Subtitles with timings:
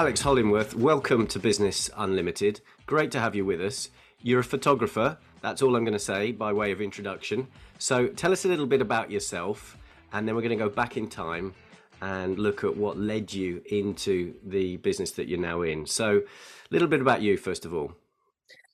[0.00, 2.62] Alex Hollinworth, welcome to Business Unlimited.
[2.86, 3.90] Great to have you with us.
[4.22, 7.46] You're a photographer, that's all I'm going to say by way of introduction.
[7.76, 9.76] So tell us a little bit about yourself,
[10.14, 11.52] and then we're going to go back in time
[12.00, 15.84] and look at what led you into the business that you're now in.
[15.84, 16.22] So, a
[16.70, 17.92] little bit about you, first of all.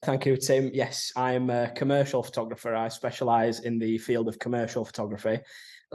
[0.05, 0.70] Thank you, Tim.
[0.72, 2.72] Yes, I'm a commercial photographer.
[2.77, 5.41] I specialize in the field of commercial photography.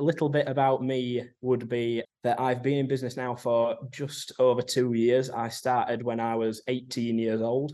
[0.01, 4.31] A little bit about me would be that I've been in business now for just
[4.39, 5.29] over two years.
[5.29, 7.73] I started when I was 18 years old,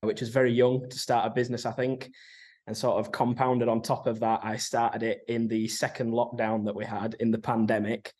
[0.00, 2.10] which is very young to start a business, I think.
[2.66, 6.64] And sort of compounded on top of that, I started it in the second lockdown
[6.64, 8.12] that we had in the pandemic.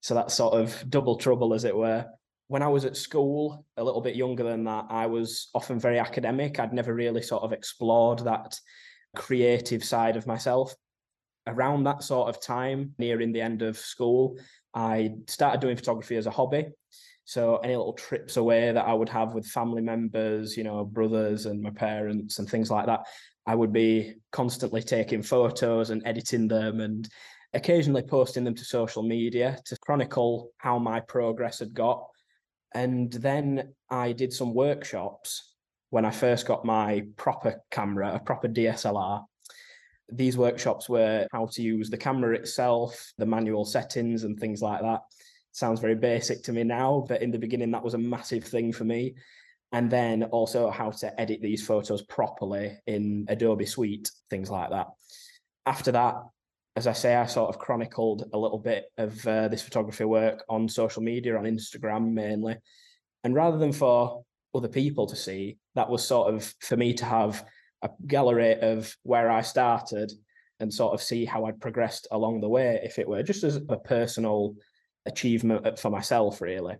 [0.00, 2.06] So that's sort of double trouble, as it were.
[2.48, 6.00] When I was at school, a little bit younger than that, I was often very
[6.00, 6.58] academic.
[6.58, 8.58] I'd never really sort of explored that
[9.14, 10.74] creative side of myself
[11.46, 14.38] around that sort of time, nearing the end of school,
[14.74, 16.66] I started doing photography as a hobby.
[17.24, 21.46] So any little trips away that I would have with family members, you know, brothers
[21.46, 23.00] and my parents and things like that,
[23.46, 27.08] I would be constantly taking photos and editing them and
[27.52, 32.06] occasionally posting them to social media to chronicle how my progress had got.
[32.74, 35.54] And then I did some workshops
[35.90, 39.24] when I first got my proper camera, a proper DSLR,
[40.10, 44.80] these workshops were how to use the camera itself, the manual settings, and things like
[44.82, 45.00] that.
[45.52, 48.72] Sounds very basic to me now, but in the beginning, that was a massive thing
[48.72, 49.14] for me.
[49.72, 54.86] And then also how to edit these photos properly in Adobe Suite, things like that.
[55.66, 56.14] After that,
[56.76, 60.44] as I say, I sort of chronicled a little bit of uh, this photography work
[60.48, 62.56] on social media, on Instagram mainly.
[63.24, 64.22] And rather than for
[64.54, 67.44] other people to see, that was sort of for me to have
[67.86, 70.12] a gallery of where I started
[70.60, 73.56] and sort of see how I'd progressed along the way, if it were just as
[73.56, 74.54] a personal
[75.04, 76.76] achievement uh, for myself, really.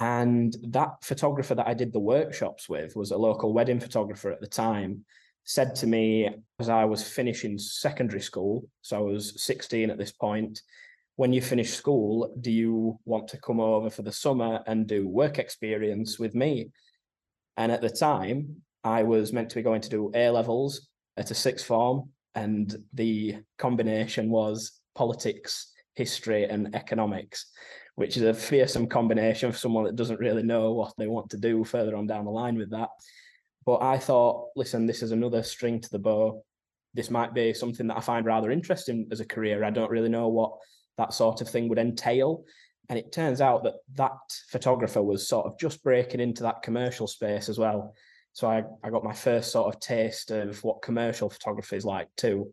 [0.00, 4.40] And that photographer that I did the workshops with was a local wedding photographer at
[4.40, 5.04] the time,
[5.44, 10.12] said to me as I was finishing secondary school, so I was 16 at this
[10.12, 10.62] point,
[11.16, 15.06] when you finish school, do you want to come over for the summer and do
[15.06, 16.70] work experience with me?
[17.58, 21.30] And at the time, I was meant to be going to do A levels at
[21.30, 27.46] a sixth form, and the combination was politics, history, and economics,
[27.96, 31.36] which is a fearsome combination for someone that doesn't really know what they want to
[31.36, 32.88] do further on down the line with that.
[33.66, 36.42] But I thought, listen, this is another string to the bow.
[36.94, 39.62] This might be something that I find rather interesting as a career.
[39.62, 40.52] I don't really know what
[40.96, 42.44] that sort of thing would entail.
[42.88, 44.16] And it turns out that that
[44.48, 47.94] photographer was sort of just breaking into that commercial space as well.
[48.32, 52.08] So I, I got my first sort of taste of what commercial photography is like
[52.16, 52.52] too.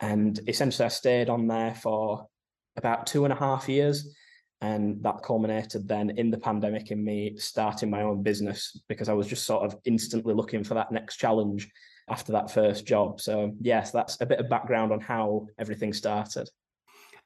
[0.00, 2.26] And essentially I stayed on there for
[2.76, 4.14] about two and a half years.
[4.60, 9.12] And that culminated then in the pandemic in me starting my own business because I
[9.12, 11.70] was just sort of instantly looking for that next challenge
[12.08, 13.20] after that first job.
[13.20, 16.48] So yes, that's a bit of background on how everything started.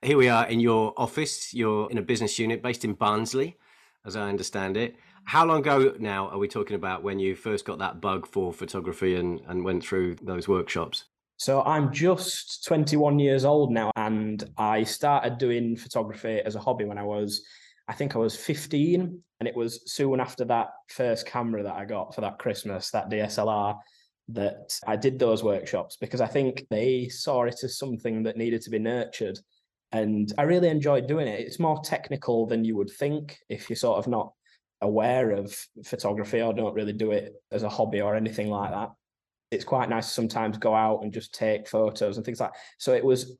[0.02, 1.54] Here we are in your office.
[1.54, 3.56] You're in a business unit based in Barnsley,
[4.04, 4.96] as I understand it
[5.28, 8.50] how long ago now are we talking about when you first got that bug for
[8.50, 11.04] photography and, and went through those workshops?
[11.36, 16.86] So I'm just 21 years old now, and I started doing photography as a hobby
[16.86, 17.42] when I was,
[17.88, 21.84] I think I was 15, and it was soon after that first camera that I
[21.84, 23.76] got for that Christmas, that DSLR,
[24.28, 28.62] that I did those workshops because I think they saw it as something that needed
[28.62, 29.38] to be nurtured.
[29.92, 31.40] And I really enjoyed doing it.
[31.40, 34.32] It's more technical than you would think if you're sort of not
[34.80, 38.90] aware of photography or don't really do it as a hobby or anything like that.
[39.50, 42.60] It's quite nice to sometimes go out and just take photos and things like that.
[42.78, 43.36] So it was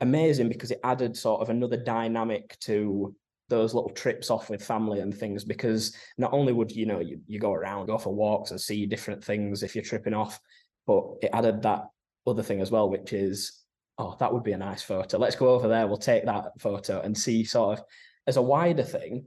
[0.00, 3.14] amazing because it added sort of another dynamic to
[3.48, 7.20] those little trips off with family and things because not only would you know you,
[7.26, 10.40] you go around go for walks and see different things if you're tripping off
[10.86, 11.84] but it added that
[12.26, 13.62] other thing as well which is
[13.98, 17.00] oh that would be a nice photo let's go over there we'll take that photo
[17.02, 17.84] and see sort of
[18.26, 19.24] as a wider thing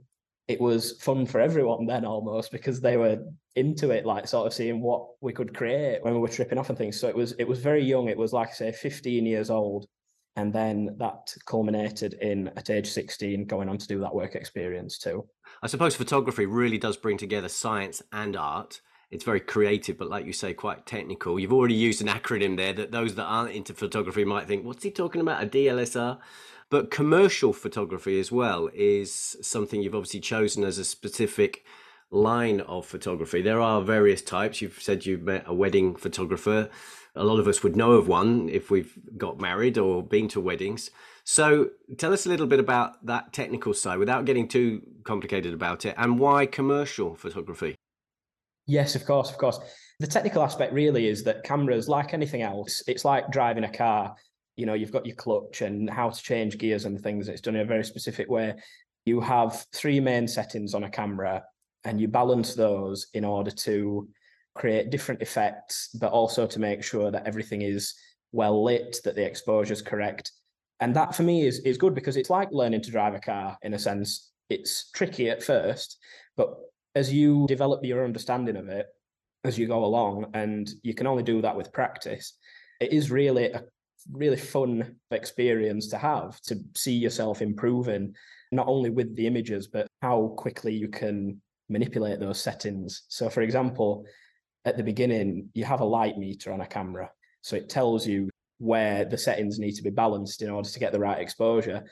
[0.50, 3.18] it was fun for everyone then almost because they were
[3.54, 6.70] into it, like sort of seeing what we could create when we were tripping off
[6.70, 6.98] and things.
[6.98, 8.08] So it was it was very young.
[8.08, 9.86] It was like I say, 15 years old.
[10.34, 14.98] And then that culminated in at age 16 going on to do that work experience
[14.98, 15.24] too.
[15.62, 18.80] I suppose photography really does bring together science and art.
[19.12, 21.38] It's very creative, but like you say, quite technical.
[21.38, 24.84] You've already used an acronym there that those that aren't into photography might think, what's
[24.84, 25.42] he talking about?
[25.42, 26.18] A DLSR?
[26.70, 31.64] But commercial photography as well is something you've obviously chosen as a specific
[32.12, 33.42] line of photography.
[33.42, 34.62] There are various types.
[34.62, 36.70] You've said you've met a wedding photographer.
[37.16, 40.40] A lot of us would know of one if we've got married or been to
[40.40, 40.90] weddings.
[41.24, 45.84] So tell us a little bit about that technical side without getting too complicated about
[45.84, 47.74] it and why commercial photography?
[48.66, 49.58] Yes, of course, of course.
[49.98, 54.14] The technical aspect really is that cameras, like anything else, it's like driving a car.
[54.60, 57.28] You know, you've got your clutch and how to change gears and things.
[57.28, 58.54] It's done in a very specific way.
[59.06, 61.42] You have three main settings on a camera
[61.84, 64.06] and you balance those in order to
[64.54, 67.94] create different effects, but also to make sure that everything is
[68.32, 70.32] well lit, that the exposure is correct.
[70.80, 73.56] And that for me is, is good because it's like learning to drive a car
[73.62, 74.30] in a sense.
[74.50, 75.96] It's tricky at first,
[76.36, 76.54] but
[76.94, 78.86] as you develop your understanding of it
[79.44, 82.34] as you go along, and you can only do that with practice,
[82.78, 83.62] it is really a
[84.12, 88.14] really fun experience to have to see yourself improving,
[88.52, 93.02] not only with the images, but how quickly you can manipulate those settings.
[93.08, 94.04] So, for example,
[94.64, 97.10] at the beginning, you have a light meter on a camera.
[97.42, 100.92] So it tells you where the settings need to be balanced in order to get
[100.92, 101.84] the right exposure.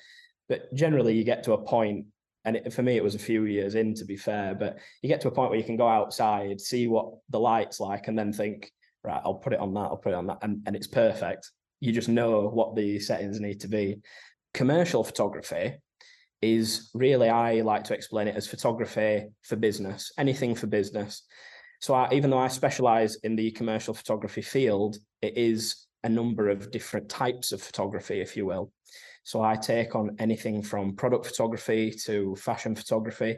[0.49, 2.07] But generally, you get to a point,
[2.45, 5.09] and it, for me, it was a few years in, to be fair, but you
[5.09, 8.19] get to a point where you can go outside, see what the light's like, and
[8.19, 8.71] then think,
[9.05, 11.51] right, I'll put it on that, I'll put it on that, and, and it's perfect.
[11.81, 13.99] You just know what the settings need to be.
[14.55, 15.75] Commercial photography
[16.41, 21.23] is really, I like to explain it as photography for business, anything for business.
[21.81, 26.49] So I, even though I specialize in the commercial photography field, it is a number
[26.49, 28.73] of different types of photography, if you will.
[29.25, 33.37] So I take on anything from product photography to fashion photography,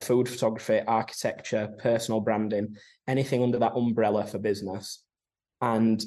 [0.00, 2.76] food photography, architecture, personal branding,
[3.08, 5.02] anything under that umbrella for business.
[5.60, 6.02] And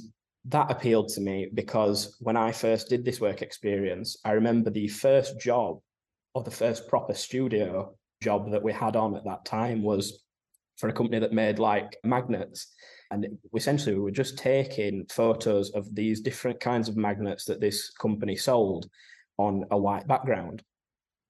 [0.47, 4.87] that appealed to me because when I first did this work experience, I remember the
[4.87, 5.79] first job
[6.33, 10.23] or the first proper studio job that we had on at that time was
[10.77, 12.73] for a company that made like magnets.
[13.11, 17.89] And essentially, we were just taking photos of these different kinds of magnets that this
[17.91, 18.89] company sold
[19.37, 20.61] on a white background.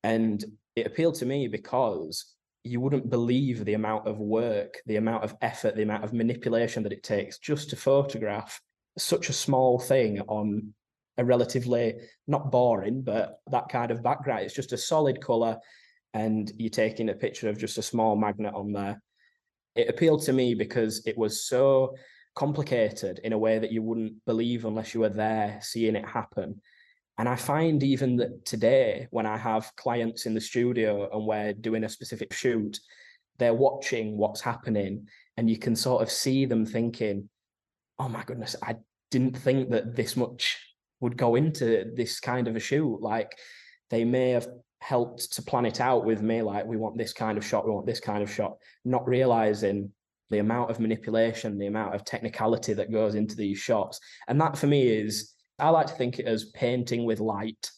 [0.03, 0.43] And
[0.75, 2.33] it appealed to me because
[2.63, 6.83] you wouldn't believe the amount of work, the amount of effort, the amount of manipulation
[6.83, 8.59] that it takes just to photograph
[8.97, 10.73] such a small thing on
[11.17, 11.95] a relatively
[12.27, 14.43] not boring, but that kind of background.
[14.43, 15.57] It's just a solid color,
[16.13, 19.01] and you're taking a picture of just a small magnet on there.
[19.75, 21.95] It appealed to me because it was so
[22.35, 26.61] complicated in a way that you wouldn't believe unless you were there seeing it happen.
[27.17, 31.53] And I find even that today, when I have clients in the studio and we're
[31.53, 32.77] doing a specific shoot,
[33.37, 35.07] they're watching what's happening,
[35.37, 37.29] and you can sort of see them thinking,
[37.99, 38.75] oh my goodness, I
[39.11, 40.57] didn't think that this much
[40.99, 43.01] would go into this kind of a shoot.
[43.01, 43.31] Like
[43.89, 44.47] they may have
[44.79, 47.71] helped to plan it out with me, like we want this kind of shot, we
[47.71, 49.91] want this kind of shot, not realizing
[50.29, 53.99] the amount of manipulation, the amount of technicality that goes into these shots.
[54.27, 57.71] And that for me is, I like to think it as painting with light.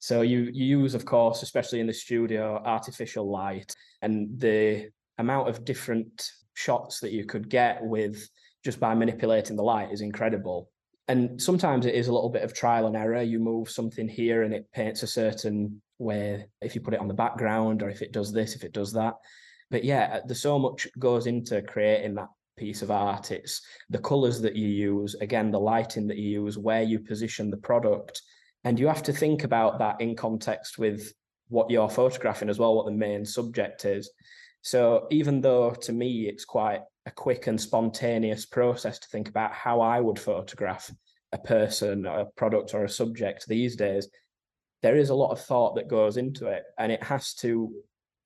[0.00, 3.72] So you, you use, of course, especially in the studio, artificial light
[4.02, 8.28] and the amount of different shots that you could get with
[8.64, 10.68] just by manipulating the light is incredible
[11.08, 13.22] and sometimes it is a little bit of trial and error.
[13.22, 17.08] You move something here and it paints a certain way if you put it on
[17.08, 19.14] the background or if it does this, if it does that.
[19.70, 23.32] But yeah, uh, there's so much goes into creating that piece of art.
[23.32, 27.50] It's the colors that you use, again, the lighting that you use, where you position
[27.50, 28.22] the product.
[28.64, 31.12] And you have to think about that in context with
[31.48, 34.10] what you're photographing as well, what the main subject is.
[34.62, 39.52] So even though to me it's quite a quick and spontaneous process to think about
[39.52, 40.90] how I would photograph
[41.32, 44.08] a person, a product, or a subject these days,
[44.82, 47.72] there is a lot of thought that goes into it, and it has to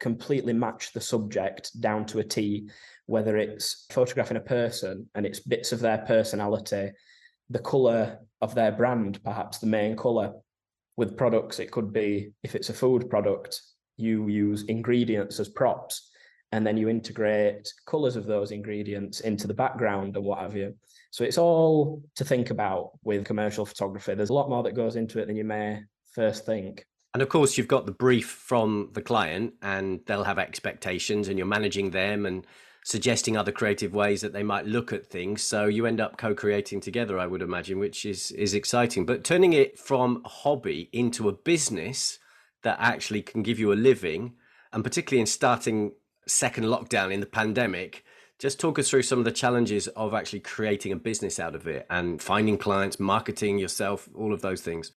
[0.00, 2.68] completely match the subject down to a T,
[3.06, 6.92] whether it's photographing a person and it's bits of their personality,
[7.50, 10.34] the color of their brand, perhaps the main color.
[10.96, 13.60] With products, it could be if it's a food product,
[13.96, 16.10] you use ingredients as props
[16.52, 20.74] and then you integrate colors of those ingredients into the background and what have you.
[21.10, 24.14] So it's all to think about with commercial photography.
[24.14, 25.80] There's a lot more that goes into it than you may
[26.14, 26.84] first think.
[27.14, 31.38] And of course, you've got the brief from the client, and they'll have expectations, and
[31.38, 32.46] you're managing them and
[32.84, 35.42] suggesting other creative ways that they might look at things.
[35.42, 39.06] So you end up co-creating together, I would imagine, which is is exciting.
[39.06, 42.18] But turning it from a hobby into a business
[42.62, 44.34] that actually can give you a living,
[44.72, 45.92] and particularly in starting
[46.28, 48.04] second lockdown in the pandemic.
[48.38, 51.66] Just talk us through some of the challenges of actually creating a business out of
[51.66, 54.92] it and finding clients, marketing yourself, all of those things.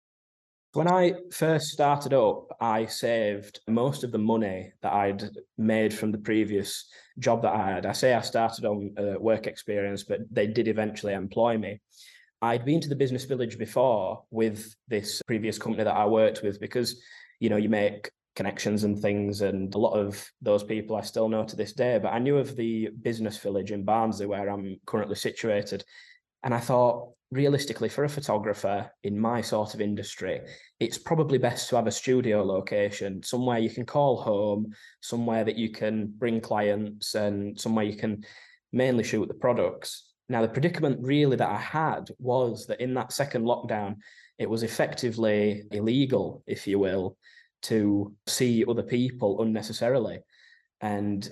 [0.73, 5.23] When I first started up, I saved most of the money that I'd
[5.57, 7.85] made from the previous job that I had.
[7.87, 11.79] I say I started on a work experience, but they did eventually employ me.
[12.41, 16.59] I'd been to the business village before with this previous company that I worked with
[16.59, 17.01] because,
[17.39, 21.27] you know, you make connections and things, and a lot of those people I still
[21.27, 21.99] know to this day.
[22.01, 25.83] But I knew of the business village in Barnsley where I'm currently situated.
[26.43, 30.39] And I thought, realistically, for a photographer in my sort of industry,
[30.79, 35.57] it's probably best to have a studio location, somewhere you can call home, somewhere that
[35.57, 38.23] you can bring clients, and somewhere you can
[38.71, 40.13] mainly shoot the products.
[40.29, 43.97] Now, the predicament really that I had was that in that second lockdown,
[44.37, 47.17] it was effectively illegal, if you will,
[47.63, 50.19] to see other people unnecessarily.
[50.81, 51.29] And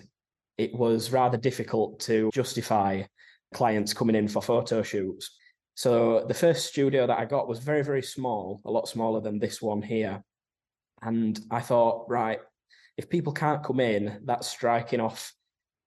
[0.57, 3.03] it was rather difficult to justify
[3.53, 5.35] clients coming in for photo shoots.
[5.75, 9.39] So the first studio that I got was very, very small, a lot smaller than
[9.39, 10.23] this one here.
[11.01, 12.39] And I thought, right,
[12.97, 15.31] if people can't come in, that's striking off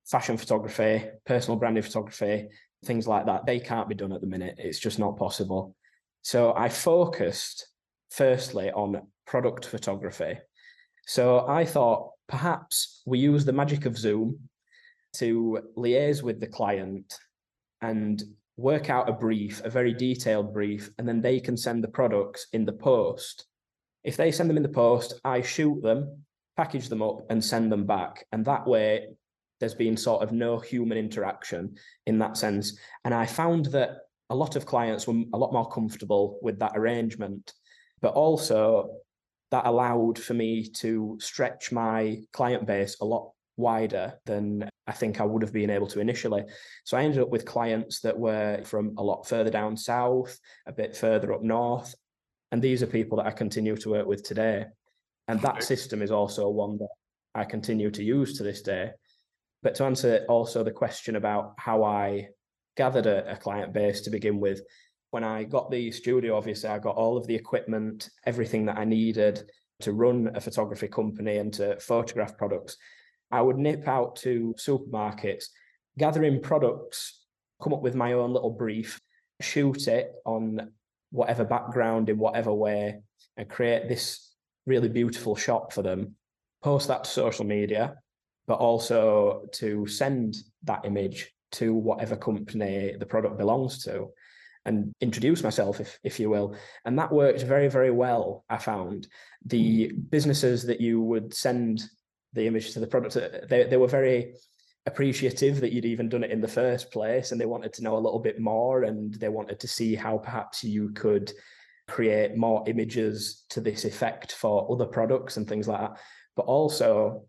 [0.07, 2.49] fashion photography, personal branding photography,
[2.85, 4.55] things like that, they can't be done at the minute.
[4.59, 5.75] It's just not possible.
[6.23, 7.67] So I focused
[8.11, 10.39] firstly on product photography.
[11.07, 14.39] So I thought perhaps we use the magic of Zoom
[15.15, 17.15] to liaise with the client
[17.83, 18.23] and
[18.57, 22.47] work out a brief, a very detailed brief, and then they can send the products
[22.53, 23.47] in the post.
[24.05, 26.25] If they send them in the post, I shoot them,
[26.57, 28.27] package them up, and send them back.
[28.33, 29.09] And that way,
[29.61, 31.77] there's been sort of no human interaction
[32.07, 32.79] in that sense.
[33.05, 33.99] And I found that
[34.31, 37.53] a lot of clients were a lot more comfortable with that arrangement,
[38.01, 38.91] but also
[39.51, 45.21] that allowed for me to stretch my client base a lot wider than I think
[45.21, 46.45] I would have been able to initially.
[46.85, 50.73] So I ended up with clients that were from a lot further down south, a
[50.73, 51.95] bit further up north.
[52.53, 54.67] And these are people that I continue to work with today.
[55.29, 56.89] And that system is also one that
[57.35, 58.91] I continue to use to this day.
[59.63, 62.29] But to answer also the question about how I
[62.77, 64.63] gathered a, a client base to begin with,
[65.11, 68.85] when I got the studio, obviously, I got all of the equipment, everything that I
[68.85, 69.51] needed
[69.81, 72.77] to run a photography company and to photograph products.
[73.31, 75.47] I would nip out to supermarkets,
[75.99, 77.25] gather in products,
[77.63, 79.01] come up with my own little brief,
[79.41, 80.73] shoot it on
[81.11, 83.01] whatever background in whatever way,
[83.37, 84.33] and create this
[84.67, 86.15] really beautiful shot for them,
[86.63, 87.97] post that to social media,
[88.47, 94.09] but also to send that image to whatever company the product belongs to
[94.65, 96.55] and introduce myself, if, if you will.
[96.85, 99.09] And that worked very, very well, I found.
[99.47, 101.83] The businesses that you would send
[102.33, 104.35] the image to the product, uh, they, they were very
[104.87, 107.97] appreciative that you'd even done it in the first place and they wanted to know
[107.97, 111.33] a little bit more and they wanted to see how perhaps you could
[111.89, 115.99] create more images to this effect for other products and things like that.
[116.37, 117.25] But also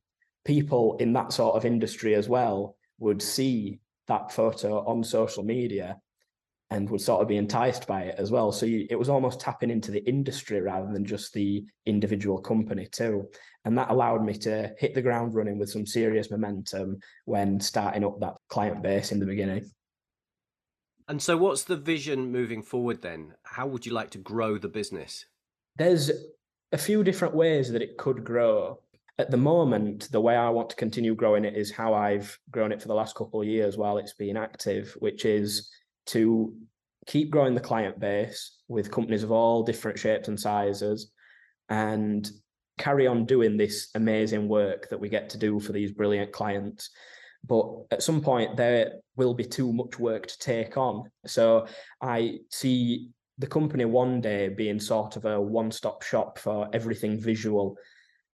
[0.46, 5.98] people in that sort of industry as well would see that photo on social media
[6.72, 8.52] and would sort of be enticed by it as well.
[8.52, 12.88] So you, it was almost tapping into the industry rather than just the individual company
[12.90, 13.28] too.
[13.66, 18.06] And that allowed me to hit the ground running with some serious momentum when starting
[18.06, 19.70] up that client base in the beginning.
[21.10, 23.34] And so, what's the vision moving forward then?
[23.44, 25.26] How would you like to grow the business?
[25.76, 26.10] There's
[26.72, 28.80] a few different ways that it could grow
[29.20, 32.72] at the moment, the way I want to continue growing it is how I've grown
[32.72, 35.70] it for the last couple of years while it's been active, which is
[36.08, 36.54] to
[37.08, 41.12] keep growing the client base with companies of all different shapes and sizes
[41.70, 42.30] and
[42.78, 46.90] carry on doing this amazing work that we get to do for these brilliant clients.
[47.44, 51.10] But at some point, there will be too much work to take on.
[51.26, 51.68] So
[52.02, 57.20] I see the company one day being sort of a one stop shop for everything
[57.20, 57.76] visual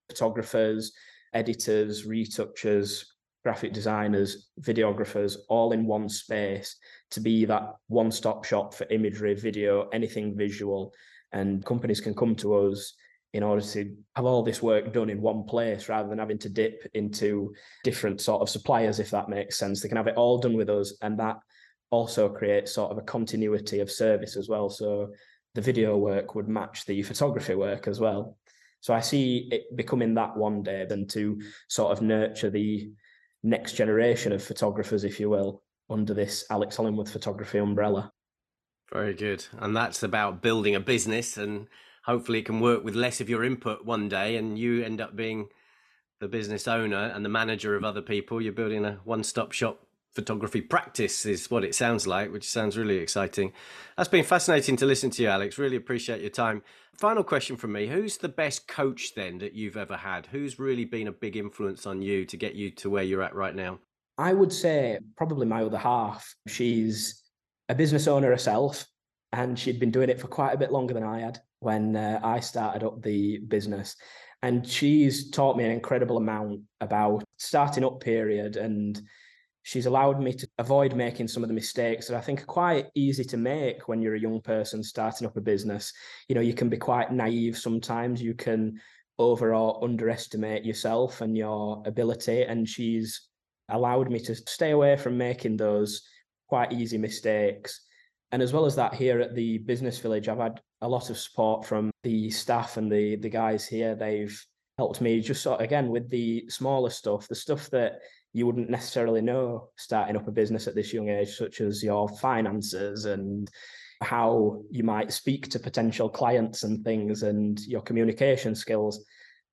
[0.09, 0.91] photographers,
[1.33, 3.13] editors, retouchers,
[3.47, 6.75] graphic designers, videographers, all in one space
[7.09, 10.93] to be that one stop shop for imagery, video, anything visual.
[11.31, 12.93] And companies can come to us
[13.31, 16.49] in order to have all this work done in one place rather than having to
[16.49, 17.53] dip into
[17.85, 19.81] different sort of suppliers, if that makes sense.
[19.81, 20.97] They can have it all done with us.
[21.01, 21.37] And that
[21.89, 24.69] also creates sort of a continuity of service as well.
[24.69, 25.13] So
[25.55, 28.35] the video work would match the photography work as well.
[28.81, 31.39] So I see it becoming that one day than to
[31.69, 32.91] sort of nurture the
[33.47, 38.11] next generation of photographers, if you will, under this Alex Hollinworth photography umbrella.
[38.91, 39.45] Very good.
[39.59, 41.67] And that's about building a business and
[42.03, 45.15] hopefully it can work with less of your input one day and you end up
[45.15, 45.47] being
[46.19, 48.41] the business owner and the manager of other people.
[48.41, 49.86] You're building a one stop shop
[50.17, 53.53] photography practice is what it sounds like, which sounds really exciting.
[53.95, 55.59] That's been fascinating to listen to you, Alex.
[55.59, 56.63] Really appreciate your time.
[56.95, 60.25] Final question from me Who's the best coach then that you've ever had?
[60.25, 63.35] Who's really been a big influence on you to get you to where you're at
[63.35, 63.77] right now?
[64.17, 66.33] I would say probably my other half.
[66.47, 67.21] She's
[67.69, 68.87] a business owner herself.
[69.33, 72.19] and she'd been doing it for quite a bit longer than I had when uh,
[72.23, 73.95] I started up the business.
[74.41, 78.99] And she's taught me an incredible amount about starting up period and
[79.67, 82.85] she's allowed me to avoid making some of the mistakes that I think are quite
[82.95, 85.91] easy to make when you're a young person starting up a business.
[86.29, 88.21] You know, you can be quite naive sometimes.
[88.21, 88.79] You can
[89.19, 92.43] over or underestimate yourself and your ability.
[92.43, 93.27] And she's
[93.67, 96.01] allowed me to stay away from making those
[96.47, 97.81] quite easy mistakes.
[98.31, 101.17] And as well as that, here at the business village, I've had a lot of
[101.17, 103.95] support from the staff and the the guys here.
[103.95, 104.41] They've
[104.77, 107.99] helped me just sort of, again with the smaller stuff, the stuff that
[108.33, 112.07] you wouldn't necessarily know starting up a business at this young age, such as your
[112.07, 113.49] finances and
[114.01, 119.03] how you might speak to potential clients and things and your communication skills,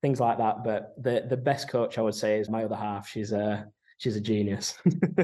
[0.03, 0.65] things like that.
[0.65, 3.09] But the the best coach I would say is my other half.
[3.09, 3.67] She's a
[3.99, 4.77] she's a genius.